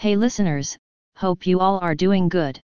Hey 0.00 0.14
listeners, 0.14 0.76
hope 1.16 1.44
you 1.44 1.58
all 1.58 1.80
are 1.80 1.96
doing 1.96 2.28
good. 2.28 2.60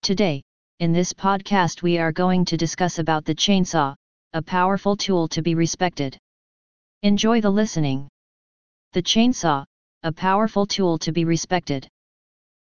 Today, 0.00 0.42
in 0.80 0.90
this 0.90 1.12
podcast 1.12 1.82
we 1.82 1.98
are 1.98 2.12
going 2.12 2.46
to 2.46 2.56
discuss 2.56 2.98
about 2.98 3.26
the 3.26 3.34
chainsaw, 3.34 3.94
a 4.32 4.40
powerful 4.40 4.96
tool 4.96 5.28
to 5.28 5.42
be 5.42 5.54
respected. 5.54 6.16
Enjoy 7.02 7.42
the 7.42 7.50
listening. 7.50 8.08
The 8.94 9.02
chainsaw, 9.02 9.66
a 10.02 10.10
powerful 10.10 10.64
tool 10.64 10.96
to 11.00 11.12
be 11.12 11.26
respected. 11.26 11.86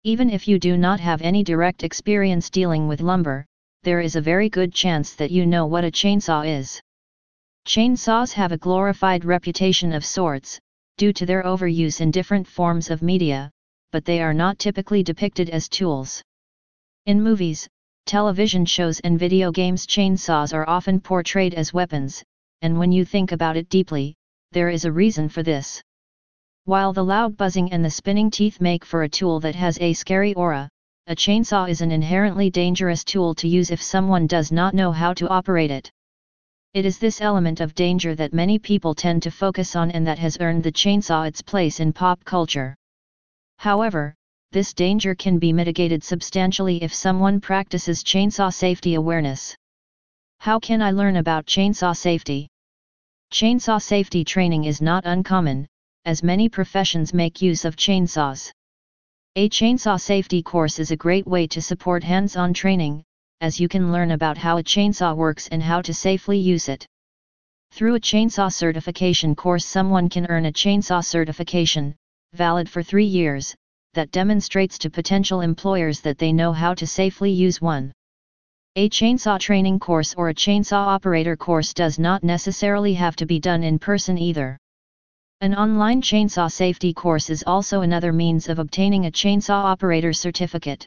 Even 0.05 0.29
if 0.29 0.47
you 0.47 0.59
do 0.59 0.77
not 0.77 1.01
have 1.01 1.23
any 1.23 1.43
direct 1.43 1.83
experience 1.83 2.51
dealing 2.51 2.89
with 2.89 3.01
lumber, 3.01 3.47
there 3.85 4.01
is 4.01 4.17
a 4.17 4.21
very 4.21 4.51
good 4.51 4.75
chance 4.75 5.15
that 5.15 5.31
you 5.31 5.47
know 5.47 5.65
what 5.65 5.85
a 5.85 5.91
chainsaw 5.91 6.47
is. 6.47 6.79
Chainsaws 7.67 8.35
have 8.35 8.53
a 8.53 8.59
glorified 8.59 9.25
reputation 9.25 9.95
of 9.95 10.05
sorts, 10.05 10.61
due 10.99 11.15
to 11.15 11.25
their 11.25 11.45
overuse 11.45 12.03
in 12.03 12.11
different 12.11 12.47
forms 12.47 12.91
of 12.91 13.01
media, 13.01 13.51
but 13.93 14.05
they 14.05 14.21
are 14.21 14.35
not 14.35 14.59
typically 14.59 15.03
depicted 15.03 15.51
as 15.51 15.69
tools. 15.69 16.23
In 17.07 17.23
movies, 17.23 17.69
television 18.07 18.65
shows 18.65 19.01
and 19.01 19.19
video 19.19 19.51
games 19.51 19.87
chainsaws 19.87 20.53
are 20.53 20.69
often 20.69 21.01
portrayed 21.01 21.55
as 21.55 21.73
weapons, 21.73 22.23
and 22.63 22.79
when 22.79 22.93
you 22.93 23.05
think 23.05 23.33
about 23.33 23.57
it 23.57 23.69
deeply, 23.69 24.15
there 24.53 24.69
is 24.69 24.85
a 24.85 24.93
reason 24.93 25.29
for 25.29 25.43
this. 25.43 25.83
While 26.65 26.93
the 26.93 27.05
loud 27.05 27.37
buzzing 27.37 27.73
and 27.73 27.85
the 27.85 27.91
spinning 27.91 28.31
teeth 28.31 28.61
make 28.61 28.85
for 28.85 29.03
a 29.03 29.09
tool 29.09 29.41
that 29.41 29.55
has 29.55 29.79
a 29.81 29.93
scary 29.93 30.35
aura, 30.35 30.69
a 31.07 31.17
chainsaw 31.17 31.69
is 31.69 31.81
an 31.81 31.91
inherently 31.91 32.51
dangerous 32.51 33.05
tool 33.05 33.35
to 33.37 33.49
use 33.49 33.71
if 33.71 33.81
someone 33.81 34.27
does 34.27 34.53
not 34.53 34.75
know 34.75 34.93
how 34.93 35.15
to 35.15 35.29
operate 35.29 35.71
it. 35.71 35.91
It 36.75 36.85
is 36.85 36.99
this 36.99 37.23
element 37.23 37.61
of 37.61 37.75
danger 37.75 38.15
that 38.15 38.35
many 38.35 38.59
people 38.59 38.95
tend 38.95 39.23
to 39.23 39.31
focus 39.31 39.75
on 39.75 39.91
and 39.91 40.07
that 40.07 40.19
has 40.19 40.37
earned 40.41 40.63
the 40.63 40.73
chainsaw 40.73 41.27
its 41.27 41.41
place 41.41 41.81
in 41.81 41.95
pop 41.95 42.23
culture. 42.25 42.77
However, 43.59 44.15
this 44.53 44.73
danger 44.73 45.15
can 45.15 45.39
be 45.39 45.53
mitigated 45.53 46.05
substantially 46.05 46.83
if 46.83 46.95
someone 46.95 47.41
practices 47.41 48.05
chainsaw 48.05 48.53
safety 48.53 48.95
awareness. 48.95 49.57
How 50.39 50.61
can 50.61 50.81
I 50.81 50.93
learn 50.93 51.17
about 51.17 51.47
chainsaw 51.47 51.97
safety? 51.97 52.49
Chainsaw 53.33 53.83
safety 53.83 54.25
training 54.25 54.65
is 54.65 54.81
not 54.81 55.05
uncommon, 55.07 55.67
as 56.05 56.23
many 56.23 56.49
professions 56.49 57.13
make 57.13 57.43
use 57.43 57.65
of 57.65 57.77
chainsaws. 57.77 58.53
A 59.35 59.49
chainsaw 59.49 60.01
safety 60.01 60.43
course 60.43 60.79
is 60.79 60.93
a 60.93 60.97
great 60.97 61.27
way 61.27 61.47
to 61.49 61.61
support 61.61 62.05
hands-on 62.05 62.55
training, 62.55 63.03
as 63.41 63.61
you 63.61 63.69
can 63.69 63.93
learn 63.93 64.13
about 64.13 64.39
how 64.39 64.59
a 64.59 64.63
chainsaw 64.63 65.15
works 65.15 65.49
and 65.49 65.63
how 65.63 65.83
to 65.83 65.93
safely 65.93 66.39
use 66.39 66.69
it. 66.69 66.87
Through 67.73 67.97
a 67.97 68.01
chainsaw 68.01 68.53
certification 68.53 69.35
course 69.35 69.67
someone 69.67 70.09
can 70.09 70.27
earn 70.27 70.47
a 70.47 70.53
chainsaw 70.53 71.05
certification, 71.05 71.97
valid 72.33 72.69
for 72.69 72.83
three 72.83 73.05
years, 73.05 73.55
that 73.95 74.11
demonstrates 74.11 74.79
to 74.79 74.91
potential 74.91 75.41
employers 75.41 76.01
that 76.01 76.19
they 76.19 76.33
know 76.33 76.53
how 76.53 76.75
to 76.75 76.87
safely 76.87 77.31
use 77.31 77.61
one. 77.61 77.93
A 78.77 78.89
chainsaw 78.89 79.41
training 79.41 79.81
course 79.81 80.15
or 80.15 80.29
a 80.29 80.35
chainsaw 80.35 80.87
operator 80.87 81.37
course 81.37 81.75
does 81.75 81.99
not 81.99 82.23
necessarily 82.23 82.95
have 82.95 83.17
to 83.17 83.27
be 83.27 83.41
done 83.41 83.63
in 83.63 83.79
person 83.79 84.17
either. 84.19 84.57
An 85.41 85.55
online 85.55 86.03
chainsaw 86.03 86.51
safety 86.51 86.93
course 86.93 87.31
is 87.31 87.45
also 87.47 87.81
another 87.81 88.13
means 88.13 88.49
of 88.49 88.59
obtaining 88.59 89.07
a 89.07 89.11
chainsaw 89.11 89.65
operator 89.65 90.13
certificate. 90.13 90.87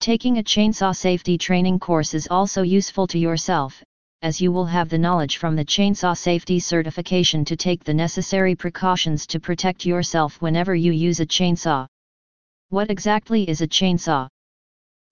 Taking 0.00 0.38
a 0.38 0.42
chainsaw 0.42 0.94
safety 0.94 1.38
training 1.38 1.78
course 1.78 2.14
is 2.14 2.28
also 2.30 2.62
useful 2.62 3.06
to 3.08 3.18
yourself, 3.18 3.82
as 4.22 4.40
you 4.40 4.50
will 4.50 4.66
have 4.66 4.88
the 4.88 4.98
knowledge 4.98 5.36
from 5.36 5.54
the 5.54 5.64
chainsaw 5.64 6.16
safety 6.16 6.58
certification 6.58 7.44
to 7.44 7.56
take 7.56 7.84
the 7.84 7.94
necessary 7.94 8.56
precautions 8.56 9.26
to 9.28 9.38
protect 9.38 9.86
yourself 9.86 10.42
whenever 10.42 10.74
you 10.74 10.90
use 10.90 11.20
a 11.20 11.26
chainsaw. 11.26 11.86
What 12.70 12.90
exactly 12.90 13.48
is 13.48 13.60
a 13.60 13.68
chainsaw? 13.68 14.28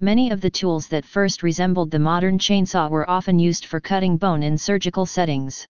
Many 0.00 0.30
of 0.30 0.40
the 0.40 0.50
tools 0.50 0.88
that 0.88 1.04
first 1.04 1.42
resembled 1.42 1.90
the 1.90 1.98
modern 1.98 2.38
chainsaw 2.38 2.90
were 2.90 3.08
often 3.08 3.38
used 3.38 3.66
for 3.66 3.80
cutting 3.80 4.16
bone 4.16 4.42
in 4.42 4.58
surgical 4.58 5.06
settings. 5.06 5.66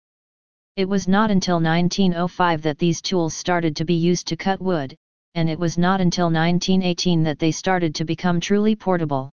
It 0.76 0.88
was 0.88 1.08
not 1.08 1.32
until 1.32 1.60
1905 1.60 2.62
that 2.62 2.78
these 2.78 3.02
tools 3.02 3.36
started 3.36 3.76
to 3.76 3.86
be 3.86 3.96
used 3.96 4.28
to 4.28 4.38
cut 4.38 4.62
wood, 4.62 4.96
and 5.36 5.50
it 5.50 5.60
was 5.60 5.78
not 5.78 6.02
until 6.02 6.28
1918 6.28 7.24
that 7.24 7.40
they 7.40 7.52
started 7.52 7.96
to 7.96 8.06
become 8.06 8.40
truly 8.40 8.76
portable. 8.76 9.32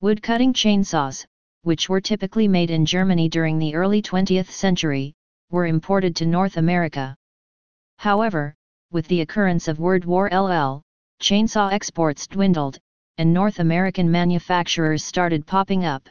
Wood-cutting 0.00 0.54
chainsaws, 0.54 1.26
which 1.62 1.88
were 1.88 2.00
typically 2.00 2.48
made 2.48 2.70
in 2.70 2.86
Germany 2.86 3.28
during 3.28 3.58
the 3.58 3.74
early 3.74 4.00
20th 4.00 4.50
century, 4.50 5.14
were 5.50 5.66
imported 5.66 6.16
to 6.16 6.26
North 6.26 6.56
America. 6.56 7.16
However, 7.98 8.54
with 8.90 9.06
the 9.08 9.20
occurrence 9.20 9.68
of 9.68 9.78
World 9.78 10.04
War 10.04 10.28
LL, 10.32 10.82
chainsaw 11.20 11.72
exports 11.72 12.26
dwindled, 12.26 12.78
and 13.18 13.32
North 13.34 13.58
American 13.58 14.10
manufacturers 14.10 15.04
started 15.04 15.46
popping 15.46 15.84
up. 15.84 16.08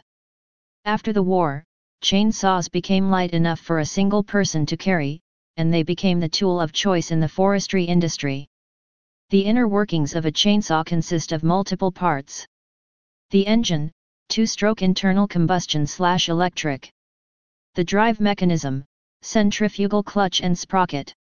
After 0.85 1.11
the 1.11 1.23
war, 1.23 1.63
chainsaws 2.01 2.69
became 2.69 3.09
light 3.09 3.31
enough 3.31 3.59
for 3.59 3.79
a 3.79 3.85
single 3.85 4.23
person 4.23 4.65
to 4.67 4.77
carry, 4.77 5.19
and 5.57 5.73
they 5.73 5.83
became 5.83 6.19
the 6.19 6.29
tool 6.29 6.61
of 6.61 6.71
choice 6.71 7.11
in 7.11 7.19
the 7.19 7.27
forestry 7.27 7.83
industry. 7.83 8.47
The 9.29 9.41
inner 9.41 9.67
workings 9.67 10.15
of 10.15 10.25
a 10.25 10.31
chainsaw 10.31 10.85
consist 10.85 11.31
of 11.31 11.43
multiple 11.43 11.91
parts. 11.91 12.47
The 13.31 13.45
engine, 13.45 13.91
two-stroke 14.29 14.83
internal 14.83 15.27
combustion 15.27 15.87
slash 15.87 16.29
electric. 16.29 16.91
The 17.73 17.83
drive 17.83 18.19
mechanism, 18.19 18.85
centrifugal 19.23 20.03
clutch 20.03 20.41
and 20.41 20.57
sprocket. 20.57 21.13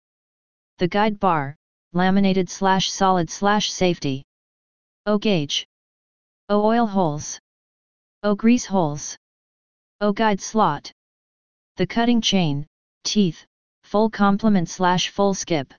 The 0.77 0.87
guide 0.87 1.19
bar, 1.19 1.55
laminated 1.93 2.49
slash 2.49 2.91
solid 2.91 3.29
slash 3.29 3.71
safety. 3.71 4.23
O 5.07 5.17
gauge. 5.17 5.65
O 6.49 6.63
oil 6.63 6.85
holes. 6.85 7.39
O 8.21 8.35
grease 8.35 8.65
holes. 8.65 9.17
O 10.01 10.13
guide 10.13 10.39
slot. 10.39 10.91
The 11.77 11.87
cutting 11.87 12.21
chain, 12.21 12.67
teeth, 13.03 13.43
full 13.83 14.11
complement 14.11 14.69
slash 14.69 15.09
full 15.09 15.33
skip. 15.33 15.73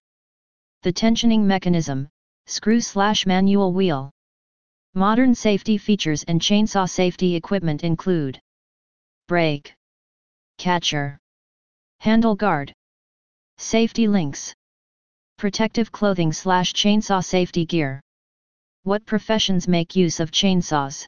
The 0.83 0.93
tensioning 0.93 1.43
mechanism, 1.43 2.09
screw 2.47 2.81
slash 2.81 3.25
manual 3.25 3.73
wheel. 3.73 4.11
Modern 4.95 5.37
safety 5.37 5.79
features 5.79 6.25
and 6.25 6.41
chainsaw 6.41 6.89
safety 6.91 7.37
equipment 7.37 7.85
include 7.85 8.41
brake, 9.29 9.73
catcher, 10.59 11.17
handle 12.01 12.35
guard, 12.35 12.73
safety 13.57 14.09
links, 14.09 14.53
protective 15.37 15.93
clothing 15.93 16.33
slash 16.33 16.73
chainsaw 16.73 17.25
safety 17.25 17.65
gear. 17.65 18.01
What 18.83 19.07
professions 19.07 19.69
make 19.69 19.95
use 19.95 20.19
of 20.19 20.33
chainsaws? 20.33 21.07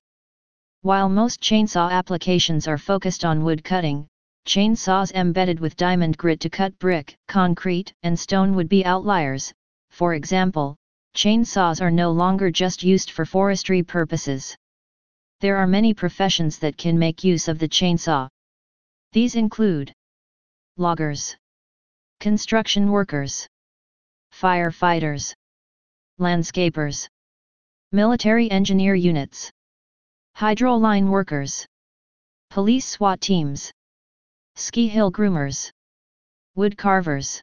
While 0.83 1.09
most 1.09 1.41
chainsaw 1.41 1.91
applications 1.91 2.69
are 2.69 2.79
focused 2.79 3.25
on 3.25 3.43
wood 3.43 3.65
cutting, 3.65 4.07
chainsaws 4.47 5.11
embedded 5.11 5.59
with 5.59 5.75
diamond 5.75 6.17
grit 6.17 6.39
to 6.41 6.51
cut 6.51 6.79
brick, 6.79 7.17
concrete, 7.27 7.93
and 8.05 8.17
stone 8.17 8.55
would 8.55 8.69
be 8.69 8.85
outliers, 8.85 9.53
for 9.91 10.15
example, 10.15 10.77
chainsaws 11.15 11.81
are 11.81 11.91
no 11.91 12.11
longer 12.11 12.51
just 12.51 12.83
used 12.83 13.11
for 13.11 13.25
forestry 13.25 13.83
purposes. 13.83 14.57
There 15.41 15.57
are 15.57 15.67
many 15.67 15.93
professions 15.93 16.59
that 16.61 16.77
can 16.77 16.99
make 16.99 17.25
use 17.25 17.49
of 17.49 17.59
the 17.59 17.69
chainsaw. 17.69 18.29
These 19.13 19.35
include 19.35 19.93
loggers, 20.77 21.37
construction 22.21 22.91
workers, 22.91 23.47
firefighters, 24.33 25.35
landscapers, 26.19 27.09
military 27.91 28.51
engineer 28.51 28.95
units, 28.95 29.51
hydroline 30.37 31.09
workers, 31.09 31.67
police 32.49 32.87
SWAT 32.87 33.21
teams, 33.21 33.71
ski 34.57 34.89
hill 34.89 35.13
groomers, 35.13 35.71
wood 36.55 36.79
carvers. 36.79 37.43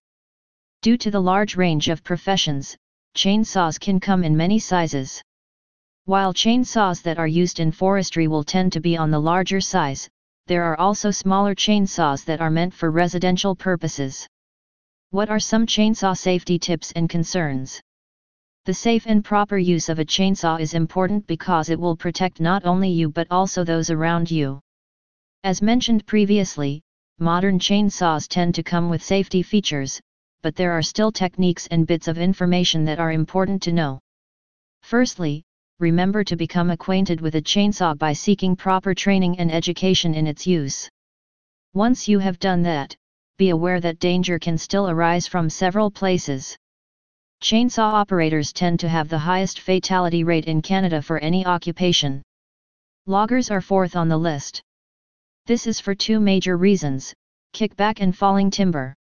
Due 0.82 0.98
to 0.98 1.12
the 1.12 1.22
large 1.22 1.56
range 1.56 1.90
of 1.90 2.04
professions, 2.04 2.78
chainsaws 3.16 3.80
can 3.80 4.00
come 4.00 4.24
in 4.24 4.38
many 4.38 4.60
sizes. 4.60 5.22
While 6.06 6.34
chainsaws 6.34 7.02
that 7.04 7.18
are 7.18 7.28
used 7.28 7.60
in 7.60 7.72
forestry 7.72 8.28
will 8.28 8.44
tend 8.44 8.74
to 8.74 8.80
be 8.80 8.98
on 8.98 9.12
the 9.12 9.20
larger 9.20 9.62
size, 9.62 10.10
there 10.48 10.64
are 10.64 10.80
also 10.80 11.12
smaller 11.12 11.54
chainsaws 11.54 12.26
that 12.26 12.42
are 12.42 12.50
meant 12.50 12.74
for 12.74 12.90
residential 12.90 13.56
purposes. 13.56 14.28
What 15.12 15.30
are 15.30 15.40
some 15.40 15.68
chainsaw 15.68 16.18
safety 16.18 16.58
tips 16.58 16.92
and 16.94 17.10
concerns? 17.10 17.82
The 18.66 18.74
safe 18.74 19.06
and 19.08 19.24
proper 19.24 19.58
use 19.58 19.90
of 19.90 20.00
a 20.00 20.06
chainsaw 20.06 20.60
is 20.60 20.74
important 20.74 21.26
because 21.28 21.70
it 21.70 21.80
will 21.80 21.96
protect 21.96 22.40
not 22.40 22.66
only 22.66 22.90
you 22.90 23.10
but 23.10 23.28
also 23.32 23.64
those 23.64 23.90
around 23.90 24.30
you. 24.30 24.60
As 25.44 25.62
mentioned 25.62 26.06
previously, 26.06 26.82
modern 27.20 27.60
chainsaws 27.60 28.28
tend 28.28 28.56
to 28.56 28.64
come 28.64 28.90
with 28.90 29.04
safety 29.04 29.42
features, 29.42 30.00
but 30.42 30.56
there 30.56 30.72
are 30.72 30.82
still 30.82 31.12
techniques 31.12 31.68
and 31.68 31.88
bits 31.88 32.08
of 32.08 32.18
information 32.18 32.86
that 32.86 33.00
are 33.00 33.12
important 33.12 33.62
to 33.64 33.72
know. 33.72 34.00
Firstly, 34.84 35.44
remember 35.80 36.24
to 36.24 36.36
become 36.36 36.70
acquainted 36.70 37.22
with 37.22 37.36
a 37.36 37.42
chainsaw 37.42 37.98
by 37.98 38.14
seeking 38.14 38.56
proper 38.56 38.94
training 38.94 39.40
and 39.40 39.52
education 39.52 40.14
in 40.14 40.28
its 40.28 40.46
use. 40.48 40.90
Once 41.74 42.08
you 42.08 42.20
have 42.20 42.40
done 42.40 42.62
that, 42.64 42.96
be 43.38 43.50
aware 43.50 43.80
that 43.80 44.00
danger 44.00 44.38
can 44.40 44.58
still 44.58 44.90
arise 44.90 45.28
from 45.28 45.50
several 45.50 45.90
places. 45.90 46.58
Chainsaw 47.42 47.94
operators 47.94 48.52
tend 48.52 48.82
to 48.82 48.90
have 48.90 49.08
the 49.08 49.18
highest 49.18 49.62
fatality 49.62 50.26
rate 50.26 50.46
in 50.46 50.62
Canada 50.62 51.02
for 51.02 51.20
any 51.20 51.46
occupation. 51.46 52.22
Loggers 53.06 53.50
are 53.50 53.62
fourth 53.62 53.96
on 53.96 54.10
the 54.10 54.18
list. 54.18 54.62
This 55.46 55.66
is 55.66 55.80
for 55.80 55.96
two 55.96 56.20
major 56.20 56.58
reasons, 56.58 57.14
kickback 57.54 58.02
and 58.02 58.16
falling 58.16 58.52
timber. 58.52 58.94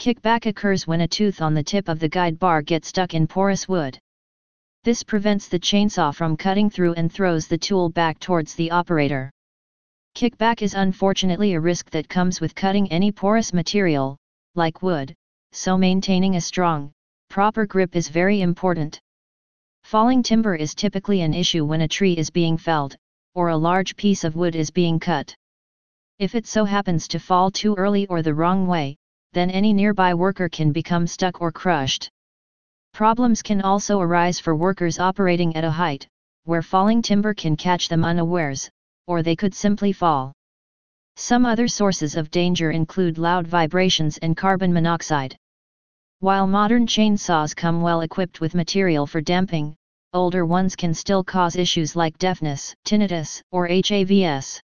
Kickback 0.00 0.46
occurs 0.46 0.86
when 0.86 1.02
a 1.02 1.06
tooth 1.06 1.42
on 1.42 1.52
the 1.52 1.62
tip 1.62 1.86
of 1.86 1.98
the 1.98 2.08
guide 2.08 2.38
bar 2.38 2.62
gets 2.62 2.88
stuck 2.88 3.12
in 3.12 3.26
porous 3.26 3.68
wood. 3.68 3.98
This 4.82 5.02
prevents 5.02 5.46
the 5.46 5.58
chainsaw 5.58 6.14
from 6.14 6.38
cutting 6.38 6.70
through 6.70 6.94
and 6.94 7.12
throws 7.12 7.46
the 7.46 7.58
tool 7.58 7.90
back 7.90 8.18
towards 8.18 8.54
the 8.54 8.70
operator. 8.70 9.30
Kickback 10.14 10.62
is 10.62 10.72
unfortunately 10.72 11.52
a 11.52 11.60
risk 11.60 11.90
that 11.90 12.08
comes 12.08 12.40
with 12.40 12.54
cutting 12.54 12.90
any 12.90 13.12
porous 13.12 13.52
material, 13.52 14.16
like 14.54 14.80
wood, 14.80 15.14
so 15.52 15.76
maintaining 15.76 16.36
a 16.36 16.40
strong, 16.40 16.92
proper 17.28 17.66
grip 17.66 17.94
is 17.94 18.08
very 18.08 18.40
important. 18.40 18.98
Falling 19.84 20.22
timber 20.22 20.54
is 20.54 20.74
typically 20.74 21.20
an 21.20 21.34
issue 21.34 21.66
when 21.66 21.82
a 21.82 21.88
tree 21.88 22.14
is 22.14 22.30
being 22.30 22.56
felled, 22.56 22.96
or 23.34 23.50
a 23.50 23.56
large 23.68 23.94
piece 23.96 24.24
of 24.24 24.34
wood 24.34 24.56
is 24.56 24.70
being 24.70 24.98
cut. 24.98 25.34
If 26.18 26.34
it 26.34 26.46
so 26.46 26.64
happens 26.64 27.06
to 27.08 27.18
fall 27.18 27.50
too 27.50 27.74
early 27.74 28.06
or 28.06 28.22
the 28.22 28.32
wrong 28.32 28.66
way, 28.66 28.96
then 29.32 29.50
any 29.50 29.72
nearby 29.72 30.14
worker 30.14 30.48
can 30.48 30.72
become 30.72 31.06
stuck 31.06 31.40
or 31.40 31.52
crushed. 31.52 32.10
Problems 32.92 33.42
can 33.42 33.62
also 33.62 34.00
arise 34.00 34.40
for 34.40 34.56
workers 34.56 34.98
operating 34.98 35.54
at 35.56 35.64
a 35.64 35.70
height, 35.70 36.08
where 36.44 36.62
falling 36.62 37.02
timber 37.02 37.34
can 37.34 37.56
catch 37.56 37.88
them 37.88 38.04
unawares, 38.04 38.68
or 39.06 39.22
they 39.22 39.36
could 39.36 39.54
simply 39.54 39.92
fall. 39.92 40.32
Some 41.16 41.44
other 41.46 41.68
sources 41.68 42.16
of 42.16 42.30
danger 42.30 42.70
include 42.70 43.18
loud 43.18 43.46
vibrations 43.46 44.18
and 44.18 44.36
carbon 44.36 44.72
monoxide. 44.72 45.36
While 46.20 46.46
modern 46.46 46.86
chainsaws 46.86 47.54
come 47.54 47.82
well 47.82 48.00
equipped 48.00 48.40
with 48.40 48.54
material 48.54 49.06
for 49.06 49.20
damping, 49.20 49.76
older 50.12 50.44
ones 50.44 50.74
can 50.74 50.92
still 50.92 51.22
cause 51.22 51.56
issues 51.56 51.94
like 51.94 52.18
deafness, 52.18 52.74
tinnitus, 52.84 53.42
or 53.52 53.68
HAVS. 53.68 54.60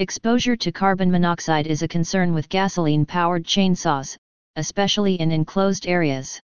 Exposure 0.00 0.56
to 0.56 0.72
carbon 0.72 1.08
monoxide 1.08 1.68
is 1.68 1.82
a 1.82 1.86
concern 1.86 2.34
with 2.34 2.48
gasoline-powered 2.48 3.44
chainsaws, 3.44 4.16
especially 4.56 5.14
in 5.20 5.30
enclosed 5.30 5.86
areas. 5.86 6.40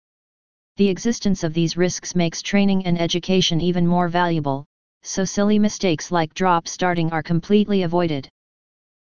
The 0.79 0.89
existence 0.89 1.45
of 1.45 1.55
these 1.55 1.77
risks 1.77 2.17
makes 2.17 2.43
training 2.43 2.87
and 2.87 3.01
education 3.01 3.61
even 3.61 3.87
more 3.87 4.09
valuable, 4.09 4.65
so 5.05 5.25
silly 5.25 5.61
mistakes 5.61 6.11
like 6.11 6.35
drop 6.35 6.67
starting 6.67 7.13
are 7.13 7.23
completely 7.23 7.85
avoided. 7.85 8.29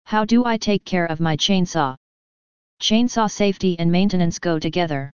How 0.04 0.24
do 0.24 0.44
I 0.44 0.56
take 0.56 0.84
care 0.84 1.06
of 1.06 1.18
my 1.18 1.36
chainsaw? 1.36 1.96
Chainsaw 2.80 3.28
safety 3.28 3.76
and 3.80 3.90
maintenance 3.90 4.38
go 4.38 4.60
together. 4.60 5.10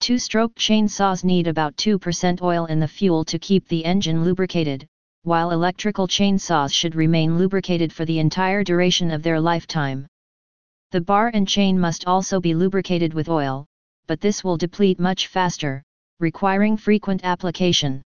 Two-stroke 0.00 0.54
chainsaws 0.56 1.24
need 1.24 1.46
about 1.46 1.74
2% 1.76 2.42
oil 2.42 2.66
in 2.66 2.78
the 2.78 2.86
fuel 2.86 3.24
to 3.24 3.38
keep 3.38 3.66
the 3.68 3.86
engine 3.86 4.22
lubricated, 4.22 4.86
while 5.24 5.50
electrical 5.50 6.06
chainsaws 6.06 6.72
should 6.72 6.94
remain 6.94 7.38
lubricated 7.38 7.92
for 7.92 8.04
the 8.04 8.18
entire 8.18 8.62
duration 8.62 9.10
of 9.10 9.22
their 9.22 9.40
lifetime. 9.40 10.06
The 10.92 11.00
bar 11.00 11.30
and 11.34 11.48
chain 11.48 11.80
must 11.80 12.06
also 12.06 12.40
be 12.40 12.54
lubricated 12.54 13.14
with 13.14 13.28
oil, 13.28 13.66
but 14.06 14.20
this 14.20 14.44
will 14.44 14.58
deplete 14.58 15.00
much 15.00 15.26
faster, 15.26 15.82
requiring 16.20 16.76
frequent 16.76 17.24
application. 17.24 18.02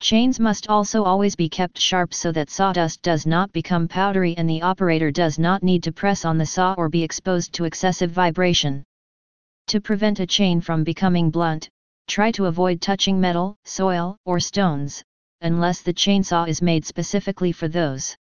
Chains 0.00 0.38
must 0.38 0.68
also 0.68 1.02
always 1.02 1.34
be 1.34 1.48
kept 1.48 1.76
sharp 1.76 2.14
so 2.14 2.30
that 2.30 2.50
sawdust 2.50 3.02
does 3.02 3.26
not 3.26 3.50
become 3.52 3.88
powdery 3.88 4.36
and 4.36 4.48
the 4.48 4.62
operator 4.62 5.10
does 5.10 5.40
not 5.40 5.64
need 5.64 5.82
to 5.82 5.92
press 5.92 6.24
on 6.24 6.38
the 6.38 6.46
saw 6.46 6.72
or 6.78 6.88
be 6.88 7.02
exposed 7.02 7.52
to 7.54 7.64
excessive 7.64 8.12
vibration. 8.12 8.84
To 9.66 9.80
prevent 9.80 10.20
a 10.20 10.26
chain 10.26 10.60
from 10.60 10.84
becoming 10.84 11.30
blunt, 11.30 11.68
try 12.06 12.30
to 12.30 12.46
avoid 12.46 12.80
touching 12.80 13.20
metal, 13.20 13.56
soil, 13.64 14.16
or 14.24 14.38
stones, 14.38 15.02
unless 15.40 15.82
the 15.82 15.92
chainsaw 15.92 16.48
is 16.48 16.62
made 16.62 16.84
specifically 16.84 17.52
for 17.52 17.68
those. 17.68 18.16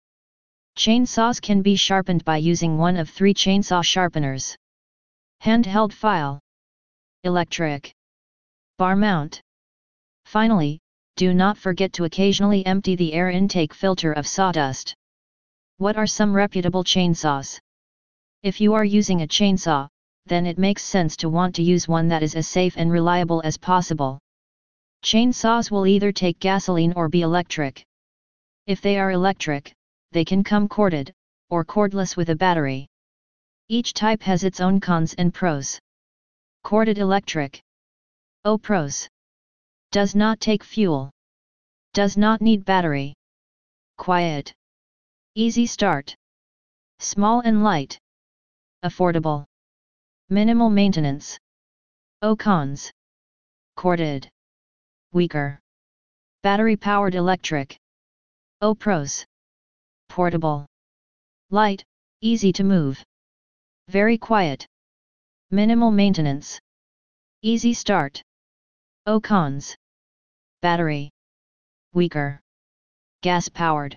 Chainsaws 0.77 1.41
can 1.41 1.63
be 1.63 1.77
sharpened 1.77 2.25
by 2.25 2.39
using 2.39 2.77
one 2.77 2.97
of 2.97 3.09
three 3.09 3.33
chainsaw 3.33 3.85
sharpeners. 3.85 4.57
Handheld 5.43 5.93
file 5.93 6.41
electric, 7.23 7.95
bar 8.77 8.97
mount. 8.97 9.41
Finally, 10.25 10.81
do 11.17 11.33
not 11.33 11.57
forget 11.57 11.93
to 11.93 12.05
occasionally 12.05 12.67
empty 12.67 12.97
the 12.97 13.13
air 13.13 13.31
intake 13.31 13.73
filter 13.73 14.13
of 14.13 14.27
sawdust. 14.27 14.95
What 15.79 15.97
are 15.97 16.07
some 16.07 16.35
reputable 16.35 16.83
chainsaws? 16.83 17.61
If 18.43 18.61
you 18.61 18.75
are 18.75 18.85
using 18.85 19.23
a 19.23 19.29
chainsaw, 19.29 19.89
then 20.27 20.45
it 20.45 20.59
makes 20.59 20.83
sense 20.83 21.17
to 21.19 21.29
want 21.29 21.55
to 21.55 21.63
use 21.63 21.87
one 21.87 22.09
that 22.09 22.23
is 22.23 22.35
as 22.35 22.49
safe 22.49 22.75
and 22.77 22.91
reliable 22.91 23.41
as 23.45 23.57
possible. 23.57 24.19
Chainsaws 25.05 25.71
will 25.71 25.87
either 25.87 26.13
take 26.13 26.39
gasoline 26.41 26.95
or 26.97 27.11
be 27.11 27.21
electric. 27.21 27.85
If 28.67 28.81
they 28.81 28.99
are 28.99 29.11
electric, 29.11 29.75
they 30.13 30.25
can 30.25 30.43
come 30.43 30.67
corded, 30.67 31.13
or 31.51 31.63
cordless 31.63 32.17
with 32.17 32.31
a 32.31 32.35
battery. 32.35 32.89
Each 33.69 33.93
type 33.93 34.23
has 34.23 34.45
its 34.45 34.63
own 34.63 34.81
cons 34.81 35.13
and 35.13 35.35
pros. 35.35 35.79
Corded 36.63 36.97
electric. 36.97 37.61
O 38.47 38.57
pros. 38.57 39.07
Does 39.91 40.15
not 40.15 40.41
take 40.41 40.65
fuel. 40.65 41.11
Does 41.93 42.17
not 42.17 42.41
need 42.41 42.65
battery. 42.65 43.13
Quiet. 43.99 44.55
Easy 45.35 45.67
start. 45.67 46.17
Small 46.99 47.41
and 47.41 47.63
light. 47.63 47.99
Affordable. 48.83 49.45
Minimal 50.31 50.71
maintenance. 50.71 51.39
O 52.23 52.35
cons. 52.35 52.91
Corded. 53.77 54.31
Weaker. 55.15 55.61
Battery 56.43 56.77
powered 56.77 57.15
electric. 57.15 57.79
O 58.61 58.75
pros. 58.75 59.25
Portable. 60.09 60.67
Light, 61.51 61.85
easy 62.21 62.53
to 62.53 62.65
move. 62.65 63.01
Very 63.87 64.19
quiet. 64.19 64.67
Minimal 65.53 65.93
maintenance. 65.93 66.59
Easy 67.43 67.75
start. 67.75 68.25
O 69.07 69.21
cons. 69.21 69.77
Battery. 70.63 71.11
Weaker. 71.93 72.41
Gas 73.23 73.49
powered. 73.49 73.97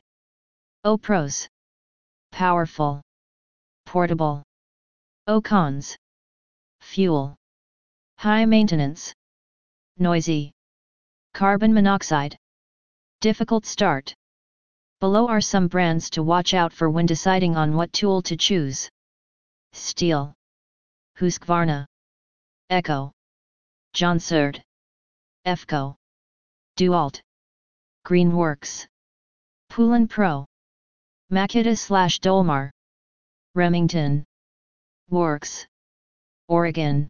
O 0.84 1.00
pros. 1.00 1.48
Powerful. 2.32 3.02
Portable. 3.88 4.44
O 5.26 5.42
cons. 5.42 5.98
Fuel. 6.82 7.36
High 8.20 8.46
maintenance. 8.46 9.16
Noisy. 9.98 10.52
Carbon 11.38 11.72
monoxide. 11.72 12.36
Difficult 13.22 13.64
start. 13.64 14.12
Below 15.00 15.28
are 15.28 15.40
some 15.40 15.68
brands 15.68 16.10
to 16.10 16.24
watch 16.24 16.56
out 16.56 16.74
for 16.74 16.90
when 16.90 17.06
deciding 17.06 17.56
on 17.56 17.76
what 17.76 17.94
tool 17.94 18.24
to 18.24 18.36
choose. 18.36 18.90
Stihl. 19.72 20.34
Husqvarna, 21.20 21.86
Echo, 22.72 23.12
Jonsered, 23.94 24.64
EFCO, 25.46 25.94
Dewalt, 26.76 27.22
Greenworks, 28.04 28.88
Poulan 29.70 30.10
Pro, 30.10 30.44
Makita 31.32 31.78
slash 31.78 32.18
Dolmar, 32.18 32.72
Remington, 33.54 34.26
Worx, 35.12 35.68
Oregon, 36.48 37.08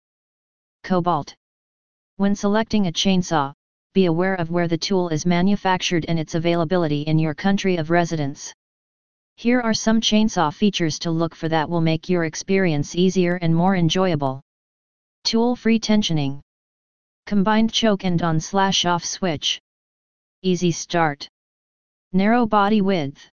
Kobalt. 0.83 1.33
When 2.17 2.35
selecting 2.35 2.87
a 2.87 2.91
chainsaw, 2.91 3.53
be 3.97 4.05
aware 4.05 4.35
of 4.35 4.51
where 4.51 4.67
the 4.67 4.77
tool 4.77 5.09
is 5.09 5.25
manufactured 5.25 6.05
and 6.07 6.19
its 6.19 6.35
availability 6.35 7.01
in 7.01 7.17
your 7.17 7.33
country 7.33 7.77
of 7.77 7.89
residence. 7.89 8.53
Here 9.37 9.59
are 9.59 9.73
some 9.73 10.01
chainsaw 10.01 10.53
features 10.53 10.99
to 10.99 11.09
look 11.09 11.33
for 11.33 11.49
that 11.49 11.67
will 11.67 11.81
make 11.81 12.07
your 12.07 12.25
experience 12.25 12.95
easier 12.95 13.37
and 13.37 13.55
more 13.55 13.75
enjoyable. 13.75 14.43
Tool-free 15.23 15.79
tensioning. 15.79 16.41
Combined 17.25 17.73
choke 17.73 18.03
and 18.05 18.21
on 18.21 18.39
slash 18.39 18.85
off 18.85 19.03
switch. 19.03 19.59
Easy 20.43 20.69
start. 20.71 21.27
Narrow 22.13 22.45
body 22.45 22.81
width. 22.81 23.27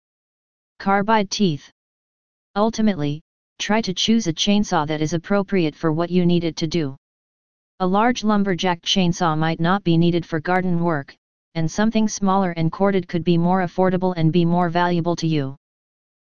Carbide 0.77 1.31
teeth. 1.31 1.71
Ultimately, 2.55 3.19
try 3.57 3.81
to 3.81 3.95
choose 3.95 4.27
a 4.27 4.33
chainsaw 4.33 4.85
that 4.85 5.01
is 5.01 5.13
appropriate 5.13 5.73
for 5.73 5.91
what 5.91 6.11
you 6.11 6.23
need 6.23 6.43
it 6.43 6.57
to 6.57 6.67
do. 6.67 6.95
A 7.81 7.87
large 7.87 8.23
lumberjack 8.23 8.83
chainsaw 8.83 9.35
might 9.35 9.59
not 9.59 9.83
be 9.83 9.97
needed 9.97 10.23
for 10.23 10.39
garden 10.39 10.83
work, 10.83 11.15
and 11.55 11.71
something 11.71 12.07
smaller 12.07 12.51
and 12.51 12.71
corded 12.71 13.07
could 13.07 13.23
be 13.23 13.39
more 13.39 13.63
affordable 13.63 14.13
and 14.15 14.31
be 14.31 14.45
more 14.45 14.69
valuable 14.69 15.15
to 15.15 15.25
you. 15.25 15.55